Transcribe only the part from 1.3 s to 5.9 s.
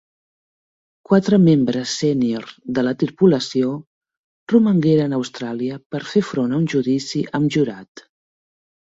membres sènior de la tripulació romangueren a Austràlia